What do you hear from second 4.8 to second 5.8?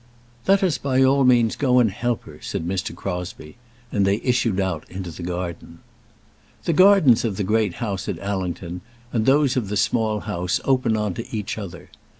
into the garden.